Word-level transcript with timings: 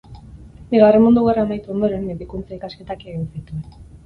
Bigarren 0.71 1.03
Mundu 1.07 1.25
Gerra 1.27 1.43
amaitu 1.49 1.75
ondoren, 1.75 2.09
medikuntza-ikasketak 2.13 3.07
egin 3.13 3.31
zituen. 3.37 3.63